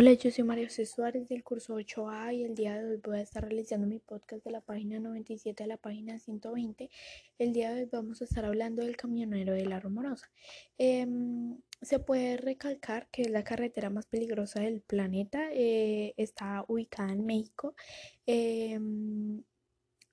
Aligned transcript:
Hola, 0.00 0.14
yo 0.14 0.30
soy 0.30 0.44
María 0.44 0.64
José 0.64 0.86
Suárez 0.86 1.28
del 1.28 1.44
curso 1.44 1.76
8A 1.76 2.32
y 2.34 2.44
el 2.44 2.54
día 2.54 2.74
de 2.80 2.92
hoy 2.92 3.00
voy 3.04 3.18
a 3.18 3.20
estar 3.20 3.42
realizando 3.44 3.86
mi 3.86 3.98
podcast 3.98 4.42
de 4.42 4.50
la 4.50 4.62
página 4.62 4.98
97 4.98 5.62
a 5.62 5.66
la 5.66 5.76
página 5.76 6.18
120. 6.18 6.88
El 7.38 7.52
día 7.52 7.74
de 7.74 7.82
hoy 7.82 7.88
vamos 7.92 8.22
a 8.22 8.24
estar 8.24 8.46
hablando 8.46 8.82
del 8.82 8.96
camionero 8.96 9.52
de 9.52 9.66
la 9.66 9.78
Rumorosa. 9.78 10.30
Em, 10.78 11.60
se 11.82 11.98
puede 11.98 12.38
recalcar 12.38 13.10
que 13.10 13.20
es 13.20 13.30
la 13.30 13.44
carretera 13.44 13.90
más 13.90 14.06
peligrosa 14.06 14.60
del 14.60 14.80
planeta. 14.80 15.50
Eh, 15.52 16.14
está 16.16 16.64
ubicada 16.66 17.12
en 17.12 17.26
México. 17.26 17.74
Em, 18.24 19.44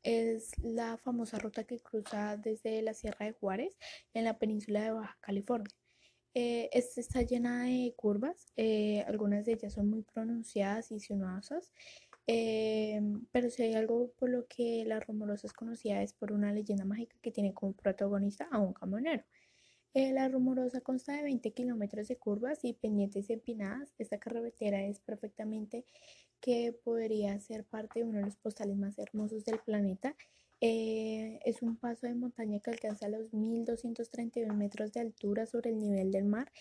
es 0.04 0.51
la 0.61 0.97
famosa 0.97 1.39
ruta 1.39 1.63
que 1.63 1.79
cruza 1.79 2.35
desde 2.35 2.81
la 2.81 2.93
Sierra 2.93 3.25
de 3.25 3.31
Juárez 3.31 3.77
en 4.13 4.25
la 4.25 4.38
península 4.38 4.81
de 4.81 4.91
Baja 4.91 5.17
California. 5.21 5.73
Eh, 6.39 6.69
esta 6.71 7.01
está 7.01 7.23
llena 7.23 7.63
de 7.63 7.95
curvas, 7.95 8.45
eh, 8.57 9.04
algunas 9.07 9.43
de 9.43 9.54
ellas 9.54 9.73
son 9.73 9.89
muy 9.89 10.04
pronunciadas 10.04 10.91
y 10.91 11.00
sinuosas, 11.00 11.73
eh, 12.27 13.01
pero 13.32 13.50
si 13.50 13.63
hay 13.63 13.73
algo 13.73 14.11
por 14.19 14.29
lo 14.29 14.46
que 14.46 14.86
la 14.86 15.00
rumorosa 15.00 15.47
es 15.47 15.54
conocida 15.54 16.04
es 16.04 16.13
por 16.13 16.32
una 16.32 16.54
leyenda 16.54 16.86
mágica 16.86 17.18
que 17.23 17.32
tiene 17.32 17.55
como 17.55 17.73
protagonista 17.73 18.47
a 18.51 18.60
un 18.60 18.73
camionero. 18.73 19.23
la 19.96 20.29
rumorosa 20.29 20.82
consta 20.82 21.13
de 21.13 21.23
20 21.23 21.54
kilómetros 21.54 22.07
de 22.07 22.18
curvas 22.18 22.63
y 22.63 22.74
pendientes 22.74 23.32
empinadas. 23.32 23.96
Esta 23.97 24.19
carretera 24.19 24.83
es 24.85 24.99
perfectamente 24.99 25.85
que 26.39 26.71
podría 26.83 27.39
ser 27.39 27.65
parte 27.65 28.01
de 28.01 28.05
uno 28.05 28.19
de 28.19 28.25
los 28.25 28.38
postales 28.38 28.77
más 28.77 28.99
hermosos 28.99 29.43
del 29.43 29.60
planeta 29.60 30.15
eh, 30.61 31.39
es 31.46 31.61
un 31.61 31.78
paso 31.78 32.08
de 32.08 32.16
montaña 32.16 32.59
que 32.59 32.72
alcanza 32.72 33.09
los 33.09 33.31
1231 33.34 34.53
metros 34.56 34.92
de 34.94 35.02
altura 35.02 35.45
sobre 35.45 35.70
el 35.72 35.80
nivel 35.80 36.11
del 36.11 36.25
mar, 36.25 36.52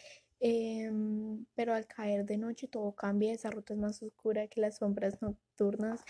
em, 0.41 1.47
pero 1.55 1.73
al 1.75 1.87
caer 1.87 2.27
de 2.27 2.37
noche 2.37 2.69
todo 2.69 2.93
cambia, 2.93 3.33
esa 3.33 3.51
ruta 3.51 3.75
es 3.75 3.81
más 3.81 4.03
oscura 4.03 4.49
que 4.49 4.61
las 4.61 4.79
sombras 4.79 5.23
nocturnas 5.23 6.03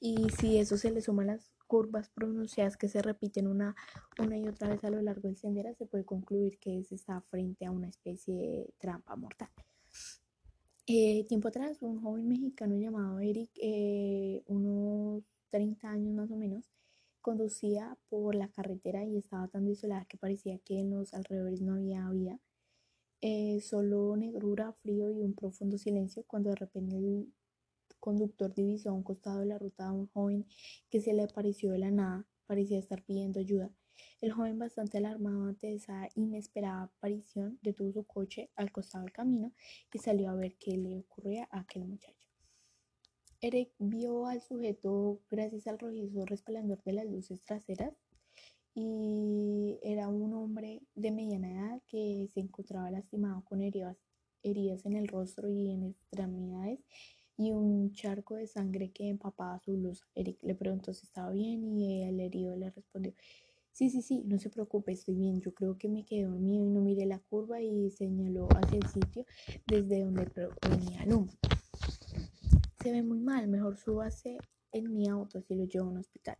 y 0.00 0.28
si 0.38 0.58
eso 0.58 0.76
se 0.76 0.90
le 0.92 1.00
suma 1.00 1.24
a 1.24 1.26
las 1.26 1.52
curvas 1.66 2.10
pronunciadas 2.10 2.76
que 2.76 2.88
se 2.88 3.02
repiten 3.02 3.46
una, 3.48 3.74
una 4.18 4.38
y 4.38 4.46
otra 4.46 4.68
vez 4.68 4.84
a 4.84 4.90
lo 4.90 5.00
largo 5.00 5.28
del 5.28 5.38
sendero, 5.38 5.74
se 5.74 5.86
puede 5.86 6.04
concluir 6.04 6.58
que 6.58 6.84
se 6.84 6.94
está 6.94 7.22
frente 7.22 7.66
a 7.66 7.70
una 7.70 7.88
especie 7.88 8.34
de 8.34 8.74
trampa 8.78 9.16
mortal. 9.16 9.48
Eh, 10.86 11.24
tiempo 11.28 11.48
atrás, 11.48 11.80
un 11.80 12.02
joven 12.02 12.28
mexicano 12.28 12.76
llamado 12.76 13.20
Eric, 13.20 13.50
eh, 13.56 14.42
unos 14.46 15.24
30 15.48 15.88
años 15.88 16.12
más 16.14 16.30
o 16.30 16.36
menos, 16.36 16.70
conducía 17.22 17.96
por 18.08 18.34
la 18.34 18.48
carretera 18.48 19.04
y 19.04 19.16
estaba 19.16 19.48
tan 19.48 19.64
desolada 19.64 20.04
que 20.04 20.18
parecía 20.18 20.58
que 20.58 20.80
en 20.80 20.90
los 20.90 21.14
alrededores 21.14 21.62
no 21.62 21.74
había 21.74 22.08
vía. 22.10 22.40
Eh, 23.22 23.60
solo 23.60 24.16
negrura, 24.16 24.72
frío 24.82 25.10
y 25.10 25.22
un 25.22 25.34
profundo 25.34 25.78
silencio 25.78 26.24
cuando 26.26 26.50
de 26.50 26.56
repente 26.56 26.96
el 26.96 27.32
conductor 28.00 28.52
divisó 28.52 28.90
a 28.90 28.94
un 28.94 29.04
costado 29.04 29.40
de 29.40 29.46
la 29.46 29.58
ruta 29.58 29.86
a 29.86 29.92
un 29.92 30.08
joven 30.08 30.46
que 30.90 31.00
se 31.00 31.14
le 31.14 31.22
apareció 31.22 31.70
de 31.70 31.78
la 31.78 31.90
nada, 31.90 32.26
parecía 32.46 32.78
estar 32.78 33.02
pidiendo 33.04 33.40
ayuda. 33.40 33.70
El 34.20 34.32
joven, 34.32 34.58
bastante 34.58 34.98
alarmado 34.98 35.46
ante 35.46 35.74
esa 35.74 36.08
inesperada 36.14 36.84
aparición, 36.84 37.58
detuvo 37.62 37.92
su 37.92 38.04
coche 38.04 38.50
al 38.56 38.72
costado 38.72 39.04
del 39.04 39.12
camino 39.12 39.52
y 39.92 39.98
salió 39.98 40.30
a 40.30 40.34
ver 40.34 40.56
qué 40.58 40.76
le 40.76 40.98
ocurría 40.98 41.48
a 41.50 41.60
aquel 41.60 41.84
muchacho. 41.84 42.21
Eric 43.44 43.72
vio 43.80 44.28
al 44.28 44.40
sujeto 44.40 45.20
gracias 45.28 45.66
al 45.66 45.80
rojizo 45.80 46.24
resplandor 46.24 46.80
de 46.84 46.92
las 46.92 47.06
luces 47.06 47.40
traseras 47.40 47.92
y 48.72 49.80
era 49.82 50.06
un 50.06 50.32
hombre 50.32 50.80
de 50.94 51.10
mediana 51.10 51.50
edad 51.50 51.82
que 51.88 52.28
se 52.32 52.38
encontraba 52.38 52.88
lastimado 52.92 53.42
con 53.44 53.60
heridas, 53.60 53.96
en 54.44 54.94
el 54.94 55.08
rostro 55.08 55.50
y 55.50 55.72
en 55.72 55.82
extremidades 55.82 56.78
y 57.36 57.50
un 57.50 57.92
charco 57.92 58.36
de 58.36 58.46
sangre 58.46 58.92
que 58.92 59.08
empapaba 59.08 59.58
su 59.58 59.76
luz. 59.76 60.06
Eric 60.14 60.38
le 60.42 60.54
preguntó 60.54 60.94
si 60.94 61.04
estaba 61.04 61.32
bien 61.32 61.64
y 61.64 62.04
el 62.04 62.20
herido 62.20 62.54
le 62.54 62.70
respondió, 62.70 63.12
sí, 63.72 63.90
sí, 63.90 64.02
sí, 64.02 64.22
no 64.24 64.38
se 64.38 64.50
preocupe, 64.50 64.92
estoy 64.92 65.16
bien. 65.16 65.40
Yo 65.40 65.52
creo 65.52 65.76
que 65.76 65.88
me 65.88 66.04
quedé 66.04 66.26
dormido 66.26 66.64
y 66.64 66.70
no 66.70 66.80
miré 66.80 67.06
la 67.06 67.18
curva 67.18 67.60
y 67.60 67.90
señaló 67.90 68.48
hacia 68.50 68.78
el 68.78 68.86
sitio 68.86 69.26
desde 69.66 70.04
donde 70.04 70.30
venía 70.70 71.02
el 71.02 71.14
humo. 71.14 71.32
Se 72.82 72.90
ve 72.90 73.00
muy 73.04 73.20
mal, 73.20 73.46
mejor 73.46 73.76
súbase 73.76 74.38
en 74.72 74.92
mi 74.92 75.08
auto 75.08 75.40
si 75.40 75.54
lo 75.54 75.66
llevo 75.66 75.86
a 75.86 75.90
un 75.90 75.98
hospital. 75.98 76.36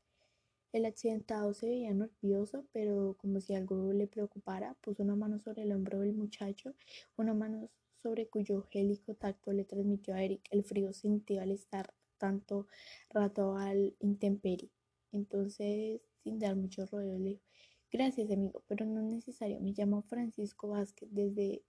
El 0.72 0.86
accidentado 0.86 1.54
se 1.54 1.69
veía 1.69 1.94
nervioso, 1.94 2.66
pero 2.72 3.16
como 3.20 3.41
si 3.41 3.54
algo 3.54 3.92
le 3.92 4.08
preocupara, 4.08 4.75
puso 4.81 5.04
una 5.04 5.14
mano 5.14 5.38
sobre 5.38 5.62
el 5.62 5.70
hombro 5.70 6.00
del 6.00 6.14
muchacho, 6.14 6.75
una 7.16 7.32
mano 7.32 7.70
sobre 7.94 8.26
cuyo 8.26 8.66
gélico 8.72 9.14
tacto 9.14 9.52
le 9.52 9.64
transmitió 9.64 10.14
a 10.14 10.22
Eric 10.25 10.41
el 10.50 10.64
frío 10.64 10.92
sentido 10.92 11.42
al 11.42 11.52
estar 11.52 11.94
tanto 12.19 12.66
rato 13.10 13.56
al 13.56 13.94
intemperie. 14.00 14.72
Entonces, 15.12 16.00
sin 16.25 16.41
dar 16.41 16.56
mucho 16.56 16.86
rodeo, 16.86 17.20
le 17.20 17.28
dijo, 17.31 17.44
gracias 17.92 18.32
amigo, 18.32 18.64
pero 18.66 18.84
no 18.84 19.00
es 19.00 19.06
necesario, 19.06 19.60
me 19.60 19.75
llamo 19.76 20.02
Francisco 20.02 20.66
Vázquez 20.70 21.08
desde 21.12 21.62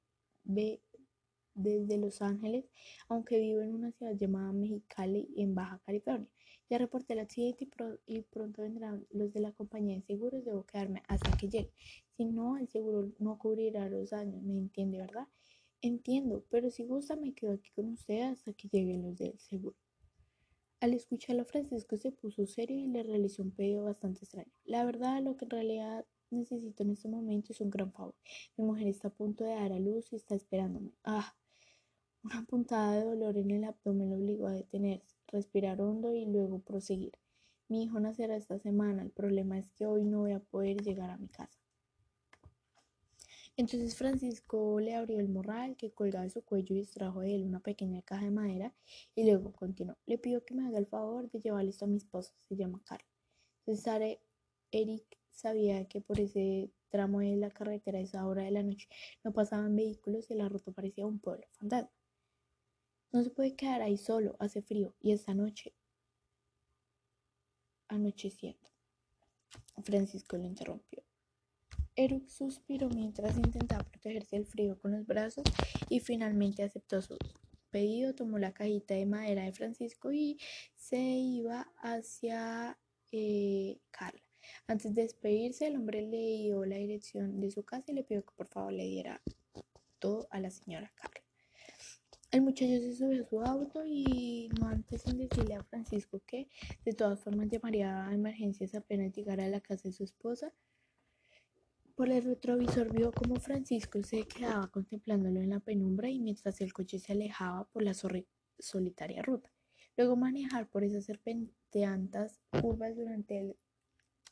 B 0.43 0.81
desde 1.55 1.97
Los 1.97 2.21
Ángeles, 2.21 2.65
aunque 3.07 3.39
vivo 3.39 3.61
en 3.61 3.73
una 3.73 3.91
ciudad 3.91 4.13
llamada 4.15 4.51
Mexicali 4.53 5.29
en 5.35 5.55
Baja 5.55 5.81
California. 5.85 6.29
Ya 6.69 6.77
reporté 6.77 7.13
el 7.13 7.19
accidente 7.19 7.67
y, 8.05 8.21
pronto 8.21 8.61
vendrán 8.61 9.05
los 9.11 9.33
de 9.33 9.41
la 9.41 9.51
compañía 9.51 9.95
de 9.95 10.01
seguros. 10.01 10.43
Debo 10.43 10.65
quedarme 10.65 11.03
hasta 11.07 11.35
que 11.37 11.47
llegue. 11.47 11.71
Si 12.17 12.25
no, 12.25 12.57
el 12.57 12.67
seguro 12.67 13.11
no 13.19 13.37
cubrirá 13.37 13.89
los 13.89 14.09
daños. 14.11 14.41
¿Me 14.41 14.53
entiende, 14.53 14.97
verdad? 14.97 15.27
Entiendo, 15.81 16.45
pero 16.49 16.71
si 16.71 16.85
gusta 16.85 17.15
me 17.15 17.33
quedo 17.33 17.53
aquí 17.53 17.69
con 17.75 17.89
usted 17.89 18.21
hasta 18.21 18.53
que 18.53 18.69
lleguen 18.69 19.03
los 19.03 19.17
del 19.17 19.37
seguro. 19.37 19.75
Al 20.79 20.93
escucharlo, 20.93 21.45
Francisco 21.45 21.95
se 21.97 22.11
puso 22.11 22.45
serio 22.45 22.77
y 22.77 22.87
le 22.87 23.03
realizó 23.03 23.43
un 23.43 23.51
pedido 23.51 23.83
bastante 23.83 24.19
extraño. 24.19 24.51
La 24.65 24.83
verdad, 24.85 25.21
lo 25.21 25.37
que 25.37 25.45
en 25.45 25.51
realidad 25.51 26.05
necesito 26.29 26.83
en 26.83 26.91
este 26.91 27.07
momento 27.07 27.53
es 27.53 27.61
un 27.61 27.69
gran 27.69 27.91
favor. 27.91 28.15
Mi 28.57 28.65
mujer 28.65 28.87
está 28.87 29.09
a 29.09 29.13
punto 29.13 29.43
de 29.43 29.51
dar 29.51 29.71
a 29.71 29.79
luz 29.79 30.11
y 30.11 30.15
está 30.15 30.35
esperándome. 30.35 30.91
Ah, 31.03 31.35
una 32.23 32.43
puntada 32.45 32.95
de 32.95 33.03
dolor 33.03 33.37
en 33.37 33.51
el 33.51 33.63
abdomen 33.65 34.09
lo 34.09 34.15
obligó 34.15 34.47
a 34.47 34.53
detenerse, 34.53 35.17
respirar 35.27 35.81
hondo 35.81 36.13
y 36.13 36.25
luego 36.25 36.59
proseguir. 36.59 37.13
Mi 37.67 37.83
hijo 37.83 37.99
nacerá 37.99 38.35
esta 38.35 38.59
semana. 38.59 39.03
El 39.03 39.11
problema 39.11 39.57
es 39.57 39.69
que 39.71 39.85
hoy 39.85 40.05
no 40.05 40.19
voy 40.19 40.31
a 40.31 40.39
poder 40.39 40.81
llegar 40.81 41.09
a 41.09 41.17
mi 41.17 41.27
casa. 41.27 41.59
Entonces 43.55 43.95
Francisco 43.95 44.79
le 44.79 44.95
abrió 44.95 45.19
el 45.19 45.29
morral 45.29 45.75
que 45.75 45.91
colgaba 45.91 46.23
de 46.23 46.31
su 46.31 46.43
cuello 46.43 46.75
y 46.75 46.79
extrajo 46.79 47.19
de 47.21 47.35
él 47.35 47.43
una 47.43 47.59
pequeña 47.59 48.01
caja 48.01 48.25
de 48.25 48.31
madera 48.31 48.73
y 49.15 49.25
luego 49.25 49.51
continuó. 49.51 49.95
Le 50.07 50.17
pido 50.17 50.43
que 50.43 50.55
me 50.55 50.65
haga 50.65 50.79
el 50.79 50.87
favor 50.87 51.29
de 51.29 51.39
llevarle 51.39 51.69
esto 51.69 51.85
a 51.85 51.87
mi 51.87 51.97
esposo. 51.97 52.33
Se 52.47 52.55
llama 52.55 52.81
Carlos. 52.83 53.07
César 53.65 54.01
Eric 54.71 55.19
sabía 55.29 55.85
que 55.87 56.01
por 56.01 56.19
ese 56.19 56.71
tramo 56.89 57.19
de 57.19 57.35
la 57.35 57.51
carretera 57.51 57.99
a 57.99 58.01
esa 58.01 58.25
hora 58.25 58.43
de 58.43 58.51
la 58.51 58.63
noche 58.63 58.87
no 59.23 59.33
pasaban 59.33 59.75
vehículos 59.75 60.31
y 60.31 60.35
la 60.35 60.49
ruta 60.49 60.71
parecía 60.71 61.05
un 61.05 61.19
pueblo 61.19 61.45
fantasma. 61.51 61.91
No 63.13 63.23
se 63.23 63.29
puede 63.29 63.55
quedar 63.55 63.83
ahí 63.83 63.95
solo, 63.95 64.35
hace 64.39 64.63
frío 64.63 64.95
y 64.99 65.11
esta 65.11 65.35
noche 65.35 65.75
anocheciendo. 67.87 68.69
Francisco 69.83 70.35
lo 70.35 70.45
interrumpió. 70.45 71.03
Eric 71.95 72.27
suspiró 72.27 72.89
mientras 72.89 73.37
intentaba 73.37 73.83
protegerse 73.83 74.35
del 74.35 74.47
frío 74.47 74.79
con 74.79 74.93
los 74.93 75.05
brazos 75.05 75.43
y 75.89 75.99
finalmente 75.99 76.63
aceptó 76.63 77.03
su 77.03 77.19
pedido, 77.69 78.15
tomó 78.15 78.39
la 78.39 78.51
cajita 78.51 78.95
de 78.95 79.05
madera 79.05 79.43
de 79.43 79.53
Francisco 79.53 80.11
y 80.11 80.39
se 80.75 80.97
iba 80.97 81.71
hacia 81.83 82.79
eh, 83.11 83.77
Carla. 83.91 84.23
Antes 84.65 84.95
de 84.95 85.03
despedirse, 85.03 85.67
el 85.67 85.75
hombre 85.75 86.01
le 86.01 86.37
dio 86.37 86.65
la 86.65 86.77
dirección 86.77 87.39
de 87.39 87.51
su 87.51 87.63
casa 87.63 87.91
y 87.91 87.93
le 87.93 88.03
pidió 88.03 88.25
que 88.25 88.33
por 88.35 88.47
favor 88.47 88.73
le 88.73 88.85
diera 88.85 89.21
todo 89.99 90.27
a 90.31 90.39
la 90.39 90.49
señora 90.49 90.91
Carla. 90.95 91.22
El 92.33 92.41
muchacho 92.41 92.79
se 92.79 92.95
subió 92.95 93.21
a 93.23 93.29
su 93.29 93.41
auto 93.43 93.85
y 93.85 94.49
no 94.59 94.67
antes 94.67 95.03
sin 95.03 95.19
decirle 95.19 95.53
a 95.53 95.63
Francisco 95.65 96.19
que 96.25 96.49
de 96.83 96.93
todas 96.93 97.19
formas 97.19 97.47
llamaría 97.47 98.07
a 98.07 98.11
emergencias 98.11 98.73
apenas 98.73 99.13
llegara 99.13 99.45
a 99.45 99.49
la 99.49 99.61
casa 99.61 99.89
de 99.89 99.93
su 99.93 100.03
esposa. 100.03 100.51
Por 101.93 102.09
el 102.09 102.23
retrovisor 102.23 102.91
vio 102.91 103.11
como 103.11 103.35
Francisco 103.35 104.01
se 104.01 104.23
quedaba 104.23 104.65
contemplándolo 104.71 105.41
en 105.41 105.51
la 105.51 105.59
penumbra 105.59 106.09
y 106.09 106.19
mientras 106.19 106.59
el 106.61 106.73
coche 106.73 106.97
se 106.97 107.11
alejaba 107.11 107.65
por 107.65 107.83
la 107.83 107.93
solitaria 107.93 109.21
ruta. 109.21 109.51
Luego 109.95 110.15
manejar 110.15 110.67
por 110.67 110.83
esas 110.83 111.05
serpenteantes 111.05 112.39
curvas 112.59 112.95
durante 112.95 113.55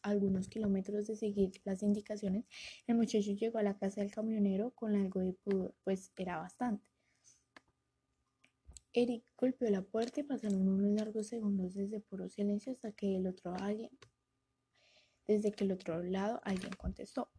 algunos 0.02 0.48
kilómetros 0.48 1.06
de 1.06 1.16
seguir 1.16 1.52
las 1.66 1.84
indicaciones, 1.84 2.46
el 2.88 2.96
muchacho 2.96 3.32
llegó 3.34 3.60
a 3.60 3.64
la 3.64 3.78
casa 3.78 4.02
del 4.02 4.10
camionero 4.10 4.72
con 4.72 4.96
algo 4.96 5.20
de 5.20 5.34
pudor, 5.34 5.76
pues 5.84 6.12
era 6.18 6.40
bastante. 6.40 6.91
Eric 8.94 9.24
golpeó 9.38 9.70
la 9.70 9.84
puerta 9.84 10.20
y 10.20 10.24
pasaron 10.24 10.68
unos 10.68 10.92
largos 10.92 11.28
segundos 11.28 11.74
desde 11.74 12.02
puro 12.02 12.28
silencio 12.28 12.74
hasta 12.74 12.92
que 12.92 13.16
el 13.16 13.26
otro 13.26 13.56
alguien, 13.56 13.92
desde 15.28 15.54
que 15.54 15.64
el 15.64 15.72
otro 15.72 16.04
lado 16.04 16.42
alguien 16.44 16.74
contestó. 16.74 17.30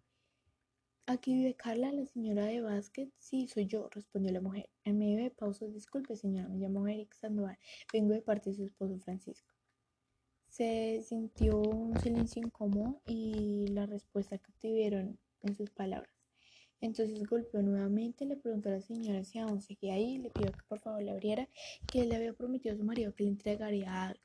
Aquí 1.06 1.34
vive 1.34 1.54
Carla, 1.54 1.92
la 1.92 2.06
señora 2.06 2.46
de 2.46 2.62
Vázquez. 2.62 3.10
Sí, 3.18 3.48
soy 3.48 3.66
yo, 3.66 3.88
respondió 3.90 4.32
la 4.32 4.40
mujer. 4.40 4.70
En 4.84 4.98
medio 4.98 5.22
de 5.22 5.30
pausas, 5.30 5.74
disculpe, 5.74 6.16
señora, 6.16 6.48
me 6.48 6.56
llamo 6.56 6.88
Eric 6.88 7.12
Sandoval. 7.12 7.58
Vengo 7.92 8.14
de 8.14 8.22
parte 8.22 8.50
de 8.50 8.56
su 8.56 8.64
esposo 8.64 8.98
Francisco. 9.00 9.52
Se 10.48 11.02
sintió 11.02 11.58
un 11.58 11.98
silencio 12.00 12.40
incómodo 12.40 13.02
y 13.04 13.66
la 13.68 13.84
respuesta 13.84 14.38
que 14.38 14.52
obtuvieron 14.52 15.18
en 15.42 15.54
sus 15.54 15.70
palabras. 15.70 16.21
Entonces 16.82 17.22
golpeó 17.28 17.62
nuevamente, 17.62 18.26
le 18.26 18.36
preguntó 18.36 18.68
a 18.68 18.72
la 18.72 18.80
señora 18.80 19.22
si 19.22 19.38
aún 19.38 19.62
seguía 19.62 19.94
ahí, 19.94 20.18
le 20.18 20.30
pidió 20.30 20.50
que 20.50 20.64
por 20.68 20.80
favor 20.80 21.00
le 21.00 21.12
abriera, 21.12 21.48
que 21.86 22.00
él 22.02 22.08
le 22.08 22.16
había 22.16 22.32
prometido 22.32 22.74
a 22.74 22.78
su 22.78 22.82
marido 22.82 23.14
que 23.14 23.22
le 23.22 23.30
entregaría 23.30 24.08
algo. 24.08 24.20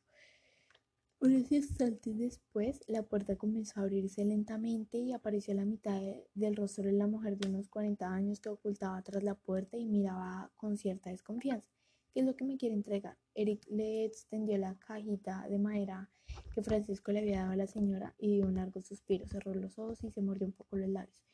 Unos 1.20 1.52
instantes 1.52 2.18
después, 2.18 2.84
la 2.88 3.04
puerta 3.04 3.36
comenzó 3.36 3.80
a 3.80 3.84
abrirse 3.84 4.26
lentamente 4.26 4.98
y 4.98 5.14
apareció 5.14 5.54
la 5.54 5.66
mitad 5.66 6.02
del 6.34 6.56
rostro 6.56 6.86
de 6.86 6.94
la 6.94 7.06
mujer 7.06 7.38
de 7.38 7.48
unos 7.48 7.70
40 7.70 8.12
años 8.12 8.40
que 8.40 8.50
ocultaba 8.50 9.04
tras 9.04 9.24
la 9.24 9.36
puerta 9.36 9.78
y 9.78 9.86
miraba 9.86 10.52
con 10.56 10.78
cierta 10.78 11.12
desconfianza. 11.12 11.70
¿Qué 12.12 12.22
es 12.22 12.26
lo 12.26 12.36
que 12.36 12.44
me 12.44 12.58
quiere 12.58 12.74
entregar? 12.74 13.20
Eric 13.36 13.68
le 13.70 14.04
extendió 14.04 14.58
la 14.58 14.74
cajita 14.80 15.48
de 15.48 15.60
madera 15.60 16.10
que 16.56 16.64
Francisco 16.64 17.12
le 17.12 17.20
había 17.20 17.42
dado 17.42 17.52
a 17.52 17.56
la 17.56 17.68
señora 17.68 18.16
y 18.18 18.38
dio 18.38 18.48
un 18.48 18.56
largo 18.56 18.82
suspiro, 18.82 19.28
cerró 19.28 19.54
los 19.54 19.78
ojos 19.78 20.04
y 20.04 20.10
se 20.10 20.24
mordió 20.24 20.48
un 20.48 20.54
poco 20.54 20.78
los 20.78 20.90
labios. 20.90 21.27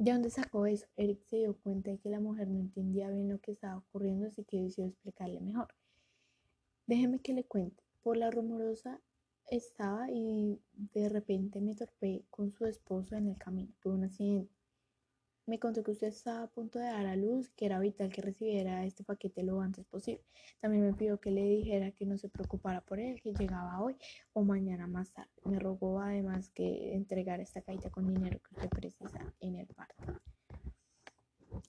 ¿De 0.00 0.12
dónde 0.12 0.30
sacó 0.30 0.64
eso? 0.64 0.86
Eric 0.96 1.20
se 1.26 1.36
dio 1.36 1.58
cuenta 1.58 1.90
de 1.90 1.98
que 1.98 2.08
la 2.08 2.20
mujer 2.20 2.48
no 2.48 2.58
entendía 2.58 3.10
bien 3.10 3.28
lo 3.28 3.38
que 3.38 3.52
estaba 3.52 3.76
ocurriendo, 3.76 4.26
así 4.26 4.44
que 4.44 4.62
decidió 4.62 4.88
explicarle 4.88 5.42
mejor. 5.42 5.74
Déjeme 6.86 7.20
que 7.20 7.34
le 7.34 7.44
cuente. 7.44 7.84
Por 8.02 8.16
la 8.16 8.30
rumorosa 8.30 9.02
estaba 9.50 10.10
y 10.10 10.58
de 10.72 11.10
repente 11.10 11.60
me 11.60 11.74
torpé 11.74 12.24
con 12.30 12.50
su 12.50 12.64
esposo 12.64 13.14
en 13.14 13.26
el 13.26 13.36
camino. 13.36 13.74
Tuve 13.82 13.92
un 13.92 14.04
accidente. 14.04 14.54
Me 15.46 15.58
contó 15.58 15.82
que 15.82 15.90
usted 15.90 16.08
estaba 16.08 16.42
a 16.42 16.46
punto 16.46 16.78
de 16.78 16.86
dar 16.86 17.06
a 17.06 17.16
luz, 17.16 17.50
que 17.50 17.66
era 17.66 17.80
vital 17.80 18.12
que 18.12 18.22
recibiera 18.22 18.84
este 18.84 19.02
paquete 19.04 19.42
lo 19.42 19.60
antes 19.60 19.84
posible. 19.86 20.24
También 20.60 20.84
me 20.84 20.92
pidió 20.92 21.18
que 21.18 21.30
le 21.30 21.42
dijera 21.44 21.90
que 21.92 22.06
no 22.06 22.18
se 22.18 22.28
preocupara 22.28 22.80
por 22.82 23.00
él, 23.00 23.20
que 23.20 23.32
llegaba 23.32 23.80
hoy 23.80 23.96
o 24.32 24.42
mañana 24.42 24.86
más 24.86 25.12
tarde. 25.12 25.30
Me 25.44 25.58
rogó 25.58 26.00
además 26.00 26.50
que 26.50 26.94
entregara 26.94 27.42
esta 27.42 27.62
cajita 27.62 27.90
con 27.90 28.06
dinero 28.06 28.38
que 28.40 28.54
usted 28.54 28.68
precisa 28.68 29.34
en 29.40 29.56
el 29.56 29.66
parque. 29.68 30.04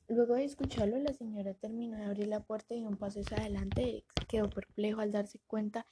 Luego 0.07 0.35
de 0.35 0.43
escucharlo, 0.43 0.97
la 0.99 1.13
señora 1.13 1.53
terminó 1.53 1.97
de 1.97 2.05
abrir 2.05 2.27
la 2.27 2.41
puerta 2.41 2.73
y 2.73 2.79
dio 2.79 2.89
un 2.89 2.97
paso 2.97 3.21
hacia 3.21 3.37
adelante. 3.37 4.03
Quedó 4.27 4.49
perplejo 4.49 5.01
al 5.01 5.11
darse 5.11 5.39
cuenta 5.47 5.87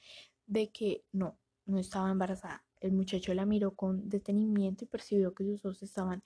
de 0.46 0.70
que 0.70 1.04
no, 1.12 1.38
no 1.66 1.78
estaba 1.78 2.10
embarazada. 2.10 2.64
El 2.80 2.92
muchacho 2.92 3.34
la 3.34 3.46
miró 3.46 3.72
con 3.72 4.08
detenimiento 4.08 4.84
y 4.84 4.88
percibió 4.88 5.34
que 5.34 5.44
sus 5.44 5.64
ojos 5.64 5.82
estaban 5.82 6.22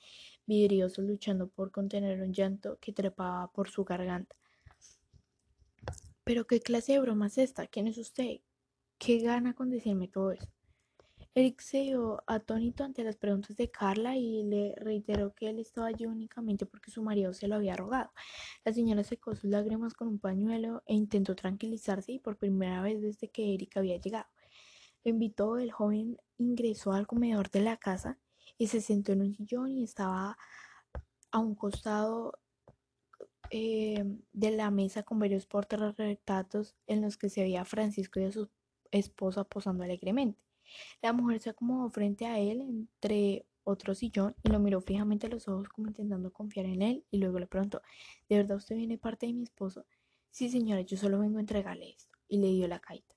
vidriosos 0.47 1.05
luchando 1.05 1.49
por 1.49 1.71
contener 1.71 2.21
un 2.21 2.33
llanto 2.33 2.79
que 2.81 2.93
trepaba 2.93 3.51
por 3.53 3.69
su 3.69 3.85
garganta. 3.85 4.37
¿Pero 6.25 6.47
qué 6.47 6.61
clase 6.61 6.93
de 6.93 7.01
broma 7.01 7.27
es 7.27 7.39
esta? 7.39 7.67
¿Quién 7.67 7.87
es 7.87 7.99
usted? 7.99 8.41
¿Qué 8.99 9.19
gana 9.19 9.55
con 9.55 9.71
decirme 9.71 10.09
todo 10.09 10.33
eso? 10.33 10.49
Eric 11.37 11.61
se 11.63 11.79
dio 11.79 12.23
atónito 12.29 12.85
ante 12.85 13.03
las 13.03 13.17
preguntas 13.17 13.57
de 13.57 13.69
Carla 13.69 14.17
y 14.17 14.45
le 14.45 14.75
reiteró 14.77 15.35
que 15.35 15.51
él 15.51 15.59
estaba 15.59 15.89
allí 15.89 16.07
únicamente 16.07 16.65
porque 16.65 16.93
su 16.93 17.03
marido 17.03 17.33
se 17.33 17.49
lo 17.49 17.57
había 17.57 17.75
rogado. 17.75 18.13
La 18.65 18.73
señora 18.73 19.03
secó 19.03 19.35
sus 19.35 19.51
lágrimas 19.51 19.95
con 19.95 20.07
un 20.07 20.21
pañuelo 20.21 20.85
e 20.87 20.95
intentó 20.95 21.35
tranquilizarse 21.35 22.13
y 22.13 22.21
por 22.21 22.37
primera 22.37 22.81
vez 22.83 23.03
desde 23.03 23.29
que 23.29 23.53
Eric 23.53 23.77
había 23.77 23.97
llegado. 23.97 24.27
Lo 25.05 25.11
invitó, 25.11 25.59
el 25.59 25.71
joven 25.71 26.19
ingresó 26.39 26.93
al 26.93 27.07
comedor 27.07 27.51
de 27.51 27.61
la 27.61 27.77
casa 27.77 28.19
y 28.59 28.69
se 28.69 28.81
sentó 28.81 29.13
en 29.13 29.23
un 29.23 29.35
sillón 29.35 29.71
y 29.73 29.85
estaba 29.85 30.37
a 31.31 31.39
un 31.39 31.55
costado 31.55 32.39
eh, 33.51 34.05
de 34.33 34.51
la 34.51 34.71
mesa 34.71 35.03
con 35.03 35.19
varios 35.19 35.47
portarretratos 35.47 36.75
en 36.87 37.03
los 37.03 37.17
que 37.17 37.29
se 37.29 37.43
veía 37.43 37.65
Francisco 37.65 38.21
y 38.21 38.25
a 38.25 38.33
su 38.33 38.49
esposa 38.91 39.45
posando 39.45 39.85
alegremente. 39.85 40.41
La 41.03 41.13
mujer 41.13 41.41
se 41.41 41.51
acomodó 41.51 41.91
frente 41.91 42.27
a 42.27 42.39
él 42.39 42.63
entre 42.63 43.47
otro 43.65 43.95
sillón 43.95 44.35
y 44.43 44.51
lo 44.51 44.59
miró 44.59 44.81
fijamente 44.81 45.27
a 45.27 45.31
los 45.31 45.49
ojos 45.49 45.69
como 45.69 45.89
intentando 45.89 46.33
confiar 46.33 46.67
en 46.67 46.83
él 46.83 47.05
y 47.11 47.19
luego 47.19 47.39
le 47.39 47.47
preguntó, 47.47 47.83
¿de 48.29 48.37
verdad 48.37 48.57
usted 48.57 48.77
viene 48.77 48.99
parte 48.99 49.27
de 49.27 49.33
mi 49.35 49.43
esposo? 49.43 49.87
Sí, 50.31 50.49
señora, 50.49 50.81
yo 50.83 50.97
solo 50.97 51.21
vengo 51.21 51.39
a 51.39 51.41
entregarle 51.41 51.91
esto. 51.91 52.19
Y 52.27 52.39
le 52.39 52.49
dio 52.49 52.67
la 52.67 52.81
cajita. 52.81 53.14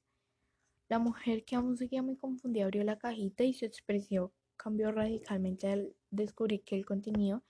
La 0.89 0.99
mujer, 0.99 1.43
que 1.43 1.55
aún 1.55 1.77
seguía 1.77 2.01
muy 2.01 2.15
confundida, 2.15 2.65
abrió 2.65 2.83
la 2.83 2.97
cajita 2.97 3.43
y 3.43 3.53
su 3.53 3.65
expresión 3.65 4.31
cambió 4.55 4.91
radicalmente 4.91 5.67
al 5.67 5.95
descubrir 6.09 6.63
que 6.63 6.75
el 6.75 6.85
contenido 6.85 7.43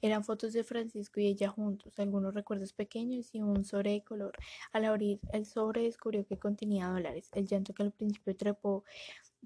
eran 0.00 0.24
fotos 0.24 0.52
de 0.52 0.64
Francisco 0.64 1.20
y 1.20 1.26
ella 1.26 1.48
juntos, 1.48 1.98
algunos 1.98 2.34
recuerdos 2.34 2.72
pequeños 2.72 3.34
y 3.34 3.40
un 3.40 3.64
sobre 3.64 3.92
de 3.92 4.04
color. 4.04 4.32
Al 4.72 4.84
abrir 4.84 5.20
el 5.32 5.46
sobre 5.46 5.82
descubrió 5.82 6.26
que 6.26 6.38
contenía 6.38 6.88
dólares. 6.88 7.30
El 7.32 7.46
llanto 7.46 7.72
que 7.74 7.82
al 7.82 7.92
principio 7.92 8.36
trepó 8.36 8.84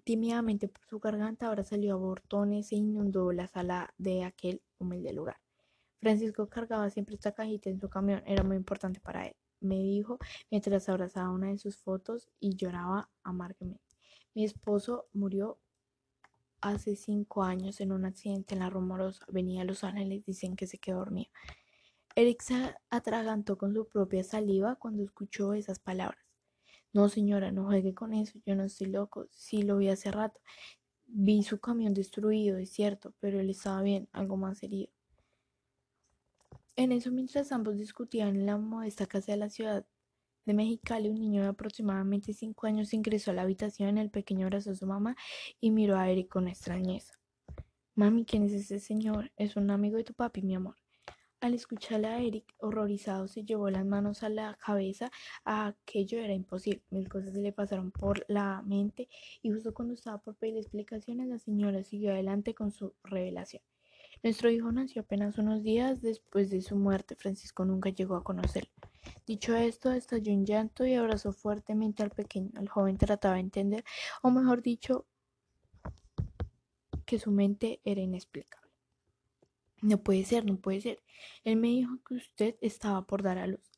tímidamente 0.04 0.68
por 0.68 0.84
su 0.86 0.98
garganta, 0.98 1.46
ahora 1.46 1.64
salió 1.64 1.94
a 1.94 1.96
bortones 1.96 2.72
e 2.72 2.76
inundó 2.76 3.32
la 3.32 3.48
sala 3.48 3.92
de 3.98 4.24
aquel 4.24 4.62
humilde 4.78 5.12
lugar. 5.12 5.40
Francisco 6.00 6.48
cargaba 6.48 6.88
siempre 6.90 7.16
esta 7.16 7.32
cajita 7.32 7.70
en 7.70 7.80
su 7.80 7.88
camión, 7.88 8.22
era 8.26 8.42
muy 8.44 8.56
importante 8.56 9.00
para 9.00 9.26
él, 9.26 9.36
me 9.60 9.76
dijo 9.76 10.18
mientras 10.50 10.88
abrazaba 10.88 11.30
una 11.30 11.48
de 11.48 11.58
sus 11.58 11.76
fotos 11.76 12.28
y 12.40 12.56
lloraba 12.56 13.10
amargamente. 13.22 13.96
Mi 14.34 14.44
esposo 14.44 15.08
murió 15.12 15.58
hace 16.60 16.96
cinco 16.96 17.42
años 17.42 17.80
en 17.80 17.92
un 17.92 18.04
accidente 18.04 18.54
en 18.54 18.60
la 18.60 18.70
rumorosa. 18.70 19.24
Venía 19.28 19.62
a 19.62 19.64
Los 19.64 19.84
Ángeles, 19.84 20.24
dicen 20.24 20.56
que 20.56 20.66
se 20.66 20.78
quedó 20.78 20.98
dormido. 20.98 21.30
Eric 22.14 22.42
se 22.42 22.74
atragantó 22.90 23.58
con 23.58 23.74
su 23.74 23.86
propia 23.88 24.24
saliva 24.24 24.76
cuando 24.76 25.02
escuchó 25.02 25.52
esas 25.52 25.78
palabras. 25.78 26.24
No, 26.92 27.10
señora, 27.10 27.52
no 27.52 27.66
juegue 27.66 27.94
con 27.94 28.14
eso. 28.14 28.38
Yo 28.46 28.56
no 28.56 28.64
estoy 28.64 28.86
loco. 28.86 29.26
Sí, 29.30 29.62
lo 29.62 29.76
vi 29.76 29.88
hace 29.88 30.10
rato. 30.10 30.40
Vi 31.06 31.42
su 31.42 31.60
camión 31.60 31.94
destruido, 31.94 32.58
es 32.58 32.70
cierto, 32.70 33.14
pero 33.20 33.38
él 33.38 33.50
estaba 33.50 33.82
bien, 33.82 34.08
algo 34.12 34.36
más 34.36 34.62
herido. 34.62 34.90
En 36.78 36.92
eso, 36.92 37.10
mientras 37.10 37.52
ambos 37.52 37.78
discutían 37.78 38.36
en 38.36 38.44
la 38.44 38.58
modesta 38.58 39.06
casa 39.06 39.32
de 39.32 39.38
la 39.38 39.48
ciudad 39.48 39.86
de 40.44 40.52
Mexicali, 40.52 41.08
un 41.08 41.18
niño 41.18 41.40
de 41.40 41.48
aproximadamente 41.48 42.34
cinco 42.34 42.66
años 42.66 42.92
ingresó 42.92 43.30
a 43.30 43.34
la 43.34 43.42
habitación. 43.42 43.96
El 43.96 44.10
pequeño 44.10 44.46
abrazó 44.46 44.72
a 44.72 44.74
su 44.74 44.86
mamá 44.86 45.16
y 45.58 45.70
miró 45.70 45.96
a 45.96 46.10
Eric 46.10 46.28
con 46.28 46.48
extrañeza. 46.48 47.14
Mami, 47.94 48.26
¿quién 48.26 48.42
es 48.42 48.52
ese 48.52 48.78
señor? 48.78 49.32
Es 49.38 49.56
un 49.56 49.70
amigo 49.70 49.96
de 49.96 50.04
tu 50.04 50.12
papi, 50.12 50.42
mi 50.42 50.54
amor. 50.54 50.76
Al 51.40 51.54
escucharla 51.54 52.16
a 52.16 52.20
Eric, 52.20 52.54
horrorizado, 52.58 53.26
se 53.26 53.42
llevó 53.42 53.70
las 53.70 53.86
manos 53.86 54.22
a 54.22 54.28
la 54.28 54.58
cabeza. 54.62 55.10
Aquello 55.44 56.18
era 56.18 56.34
imposible. 56.34 56.82
Mil 56.90 57.08
cosas 57.08 57.32
se 57.32 57.40
le 57.40 57.52
pasaron 57.52 57.90
por 57.90 58.26
la 58.28 58.60
mente 58.60 59.08
y 59.40 59.50
justo 59.50 59.72
cuando 59.72 59.94
estaba 59.94 60.18
por 60.18 60.36
pedir 60.36 60.58
explicaciones, 60.58 61.26
la 61.26 61.38
señora 61.38 61.82
siguió 61.82 62.10
adelante 62.10 62.54
con 62.54 62.70
su 62.70 62.94
revelación. 63.02 63.62
Nuestro 64.22 64.50
hijo 64.50 64.72
nació 64.72 65.02
apenas 65.02 65.38
unos 65.38 65.62
días 65.62 66.02
después 66.02 66.50
de 66.50 66.62
su 66.62 66.76
muerte. 66.76 67.14
Francisco 67.14 67.64
nunca 67.64 67.90
llegó 67.90 68.16
a 68.16 68.24
conocerlo. 68.24 68.72
Dicho 69.26 69.54
esto, 69.56 69.92
estalló 69.92 70.32
en 70.32 70.44
llanto 70.44 70.84
y 70.84 70.94
abrazó 70.94 71.32
fuertemente 71.32 72.02
al 72.02 72.10
pequeño. 72.10 72.50
El 72.58 72.68
joven 72.68 72.98
trataba 72.98 73.34
de 73.34 73.40
entender, 73.40 73.84
o 74.22 74.30
mejor 74.30 74.62
dicho, 74.62 75.06
que 77.04 77.18
su 77.18 77.30
mente 77.30 77.80
era 77.84 78.00
inexplicable. 78.00 78.70
No 79.82 80.02
puede 80.02 80.24
ser, 80.24 80.44
no 80.44 80.56
puede 80.56 80.80
ser. 80.80 81.02
Él 81.44 81.56
me 81.56 81.68
dijo 81.68 81.98
que 82.06 82.14
usted 82.14 82.56
estaba 82.60 83.06
por 83.06 83.22
dar 83.22 83.38
a 83.38 83.46
luz. 83.46 83.70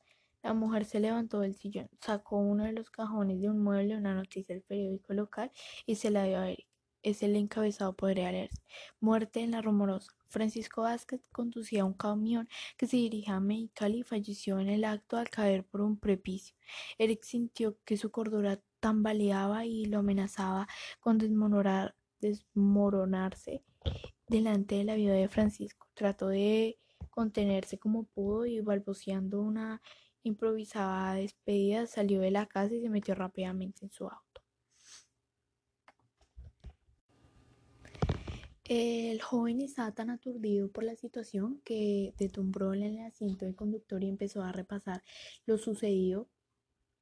La 0.43 0.55
mujer 0.55 0.85
se 0.85 1.01
levantó 1.01 1.41
del 1.41 1.57
sillón, 1.57 1.91
sacó 2.01 2.39
uno 2.39 2.65
de 2.65 2.73
los 2.73 2.91
cajones 2.91 3.41
de 3.41 3.51
un 3.51 3.59
mueble, 3.59 3.97
una 3.97 4.15
noticia 4.15 4.55
del 4.55 4.63
periódico 4.63 5.13
local 5.13 5.51
y 5.85 5.97
se 5.97 6.11
la 6.11 6.25
dio 6.25 6.39
a 6.39 6.49
Eric. 6.49 6.67
Es 7.03 7.23
el 7.23 7.37
encabezado, 7.37 7.95
podría 7.95 8.33
leerse. 8.33 8.63
Muerte 9.01 9.41
en 9.41 9.51
la 9.51 9.61
rumorosa. 9.61 10.18
Francisco 10.29 10.83
Vázquez 10.83 11.21
conducía 11.33 11.85
un 11.85 11.95
camión 11.95 12.49
que 12.77 12.87
se 12.87 12.97
dirigía 12.97 13.37
a 13.37 13.41
Mexicali 13.41 14.01
y 14.01 14.03
falleció 14.03 14.59
en 14.61 14.69
el 14.69 14.85
acto 14.85 15.17
al 15.17 15.31
caer 15.31 15.65
por 15.65 15.81
un 15.81 15.99
prepicio. 15.99 16.57
Eric 16.99 17.23
sintió 17.23 17.79
que 17.85 17.97
su 17.97 18.11
cordura 18.11 18.61
tambaleaba 18.81 19.65
y 19.65 19.87
lo 19.87 19.99
amenazaba 19.99 20.69
con 21.01 21.19
desmoronarse 21.19 23.63
delante 24.29 24.77
de 24.77 24.85
la 24.85 24.95
vida 24.95 25.15
de 25.15 25.29
Francisco. 25.29 25.89
Trató 25.95 26.29
de 26.29 26.79
contenerse 27.11 27.79
como 27.79 28.05
pudo 28.05 28.47
y 28.47 28.61
balbuceando 28.61 29.41
una 29.41 29.81
improvisada 30.23 31.15
despedida 31.15 31.87
salió 31.87 32.21
de 32.21 32.31
la 32.31 32.47
casa 32.47 32.75
y 32.75 32.81
se 32.81 32.91
metió 32.91 33.15
rápidamente 33.15 33.85
en 33.85 33.91
su 33.91 34.05
auto. 34.05 34.28
El 38.69 39.23
joven 39.23 39.63
estaba 39.63 39.93
tan 39.93 40.11
aturdido 40.11 40.71
por 40.71 40.85
la 40.85 40.95
situación 40.95 41.63
que 41.65 42.13
detumbró 42.19 42.75
en 42.75 42.83
el 42.83 42.99
asiento 43.07 43.47
del 43.47 43.57
conductor 43.57 44.05
y 44.05 44.09
empezó 44.11 44.43
a 44.43 44.53
repasar 44.53 45.03
lo 45.47 45.57
sucedido 45.57 46.29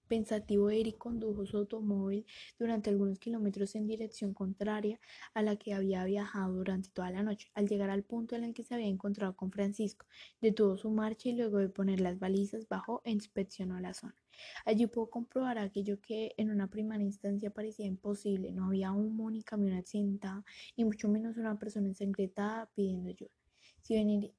Pensativo, 0.09 0.71
Eric 0.71 0.99
condujo 0.99 1.47
su 1.47 1.57
automóvil 1.57 2.27
durante 2.59 2.91
algunos 2.91 3.19
kilómetros 3.19 3.75
en 3.75 3.87
dirección 3.87 4.35
contraria 4.35 5.01
a 5.35 5.43
la 5.43 5.57
que 5.57 5.75
había 5.75 6.05
viajado 6.05 6.55
durante 6.55 6.91
toda 6.91 7.11
la 7.11 7.23
noche. 7.23 7.51
Al 7.55 7.69
llegar 7.69 7.91
al 7.91 8.05
punto 8.05 8.37
en 8.37 8.45
el 8.45 8.55
que 8.55 8.63
se 8.63 8.75
había 8.75 8.87
encontrado 8.87 9.37
con 9.37 9.51
Francisco, 9.51 10.07
detuvo 10.41 10.77
su 10.77 10.91
marcha 10.91 11.29
y 11.29 11.33
luego 11.33 11.59
de 11.59 11.69
poner 11.69 12.01
las 12.01 12.19
balizas 12.19 12.69
bajó 12.69 13.03
e 13.05 13.11
inspeccionó 13.11 13.81
la 13.81 13.95
zona. 13.95 14.15
Allí 14.65 14.87
pudo 14.87 15.11
comprobar 15.11 15.59
aquello 15.59 16.01
que 16.01 16.35
en 16.37 16.51
una 16.51 16.69
primera 16.69 17.03
instancia 17.03 17.51
parecía 17.51 17.87
imposible. 17.87 18.53
No 18.53 18.67
había 18.67 18.93
humo 18.93 19.31
ni 19.31 19.43
camión 19.43 19.77
accidentado, 19.77 20.45
ni 20.77 20.85
mucho 20.85 21.09
menos 21.09 21.37
una 21.37 21.59
persona 21.59 21.89
ensangrentada 21.89 22.71
pidiendo 22.75 23.09
ayuda. 23.09 23.33
Si 23.83 23.95
venir 23.95 24.33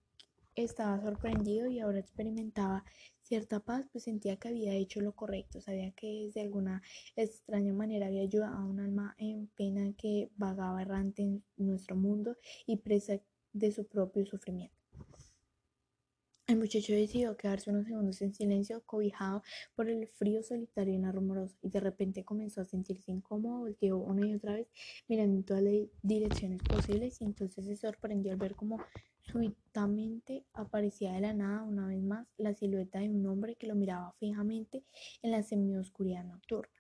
estaba 0.56 1.00
sorprendido 1.02 1.68
y 1.68 1.80
ahora 1.80 2.00
experimentaba 2.00 2.84
cierta 3.28 3.60
paz, 3.60 3.86
pues 3.92 4.06
sentía 4.06 4.38
que 4.38 4.48
había 4.48 4.74
hecho 4.74 5.02
lo 5.02 5.14
correcto, 5.14 5.60
sabía 5.62 5.92
que 5.92 6.32
de 6.34 6.42
alguna 6.42 6.82
extraña 7.16 7.74
manera 7.74 8.08
había 8.08 8.22
ayudado 8.22 8.56
a 8.56 8.66
un 8.66 8.80
alma 8.80 9.16
en 9.18 9.48
pena 9.48 9.94
que 9.98 10.30
vagaba 10.38 10.82
errante 10.82 11.22
en 11.24 11.44
nuestro 11.58 11.96
mundo 11.96 12.38
y 12.66 12.78
presa 12.78 13.20
de 13.54 13.72
su 13.72 13.86
propio 13.86 14.26
sufrimiento. 14.26 14.78
El 16.48 16.60
muchacho 16.60 16.94
decidió 16.94 17.36
quedarse 17.36 17.70
unos 17.72 17.88
segundos 17.88 18.22
en 18.22 18.34
silencio, 18.34 18.82
cobijado 18.86 19.44
por 19.76 19.90
el 19.90 20.08
frío 20.08 20.42
solitario 20.44 20.94
en 20.94 21.02
la 21.02 21.12
rumorosa, 21.12 21.58
y 21.62 21.70
de 21.70 21.82
repente 21.82 22.24
comenzó 22.24 22.62
a 22.62 22.64
sentirse 22.64 23.12
incómodo, 23.12 23.60
volteó 23.60 23.98
una 23.98 24.26
y 24.26 24.34
otra 24.34 24.54
vez, 24.54 24.68
mirando 25.10 25.36
en 25.36 25.44
todas 25.44 25.62
las 25.62 25.74
direcciones 26.02 26.62
posibles, 26.64 27.20
y 27.20 27.26
entonces 27.26 27.66
se 27.66 27.76
sorprendió 27.76 28.32
al 28.32 28.38
ver 28.38 28.56
cómo 28.56 28.80
súbitamente 29.32 30.46
aparecía 30.54 31.14
de 31.14 31.22
la 31.22 31.34
nada 31.34 31.64
una 31.64 31.88
vez 31.88 32.02
más 32.02 32.28
la 32.38 32.54
silueta 32.54 33.00
de 33.00 33.10
un 33.10 33.26
hombre 33.26 33.56
que 33.56 33.68
lo 33.68 33.76
miraba 33.76 34.14
fijamente 34.20 34.84
en 35.22 35.32
la 35.32 35.44
semioscuridad 35.44 36.24
nocturna. 36.24 36.74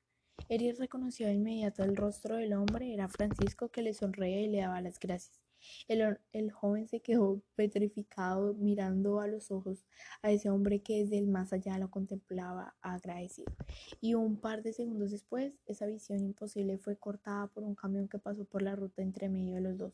Eric 0.49 0.77
reconoció 0.79 1.27
de 1.27 1.33
inmediato 1.33 1.83
el 1.83 1.95
rostro 1.95 2.35
del 2.35 2.53
hombre, 2.53 2.93
era 2.93 3.09
Francisco 3.09 3.69
que 3.69 3.81
le 3.81 3.93
sonreía 3.93 4.41
y 4.41 4.47
le 4.47 4.61
daba 4.61 4.81
las 4.81 4.99
gracias. 4.99 5.41
El, 5.87 6.51
joven 6.51 6.87
se 6.87 7.01
quedó 7.01 7.41
petrificado 7.55 8.53
mirando 8.53 9.19
a 9.19 9.27
los 9.27 9.51
ojos 9.51 9.85
a 10.21 10.31
ese 10.31 10.49
hombre 10.49 10.81
que 10.81 11.03
desde 11.03 11.17
el 11.17 11.27
más 11.27 11.51
allá 11.51 11.77
lo 11.79 11.89
contemplaba 11.89 12.75
agradecido. 12.81 13.51
Y 13.99 14.13
un 14.13 14.37
par 14.39 14.61
de 14.61 14.73
segundos 14.73 15.11
después, 15.11 15.53
esa 15.65 15.87
visión 15.87 16.23
imposible 16.23 16.77
fue 16.77 16.97
cortada 16.97 17.47
por 17.47 17.63
un 17.63 17.75
camión 17.75 18.07
que 18.07 18.19
pasó 18.19 18.45
por 18.45 18.61
la 18.61 18.75
ruta 18.75 19.01
entre 19.01 19.29
medio 19.29 19.55
de 19.55 19.61
los 19.61 19.77
dos, 19.77 19.93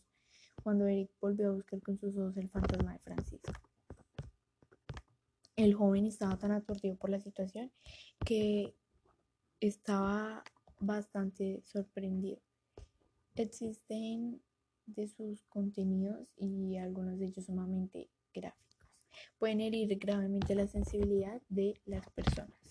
cuando 0.62 0.88
Eric 0.88 1.10
volvió 1.20 1.50
a 1.50 1.54
buscar 1.54 1.82
con 1.82 1.98
sus 1.98 2.16
ojos 2.18 2.38
el 2.38 2.50
fantasma 2.50 2.94
de 2.94 3.00
Francisco. 3.00 3.52
El 5.56 5.74
joven 5.74 6.06
estaba 6.06 6.38
tan 6.38 6.52
aturdido 6.52 6.96
por 6.96 7.10
la 7.10 7.20
situación 7.20 7.72
que 8.26 8.74
estaba 9.60 10.44
bastante 10.80 11.62
sorprendido. 11.64 12.42
Existen 13.36 14.42
de 14.86 15.08
sus 15.08 15.44
contenidos 15.46 16.28
y 16.38 16.78
algunos 16.78 17.20
de 17.20 17.28
ellos 17.28 17.46
sumamente 17.46 18.10
gráficos. 18.34 18.64
Pueden 19.38 19.62
herir 19.62 19.98
gravemente 19.98 20.56
la 20.56 20.68
sensibilidad 20.68 21.42
de 21.50 21.80
las 21.86 22.10
personas. 22.10 22.63